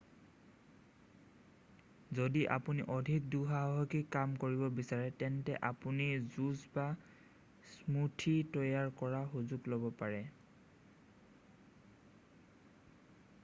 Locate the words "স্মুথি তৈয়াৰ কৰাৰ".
7.75-9.29